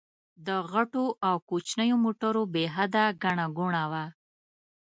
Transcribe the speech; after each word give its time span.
د 0.47 0.49
غټو 0.71 1.05
او 1.27 1.35
کوچنيو 1.49 1.95
موټرو 2.03 2.41
بې 2.53 2.65
حده 2.75 3.03
ګڼه 3.23 3.45
ګوڼه 3.57 3.83
وه. 3.91 4.05